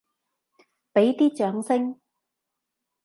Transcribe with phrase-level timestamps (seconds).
[0.95, 1.99] 畀啲掌聲！